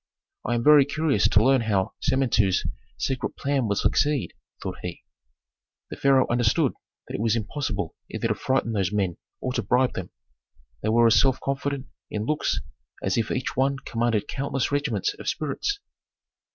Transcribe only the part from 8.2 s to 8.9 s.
to frighten